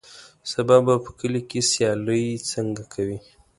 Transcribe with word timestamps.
سبا 0.51 0.77
به 0.85 0.95
په 1.03 1.11
کلي 1.19 1.41
کې 1.49 1.59
سیالۍ 1.71 2.25
څنګه 2.51 2.83
کوې. 2.93 3.17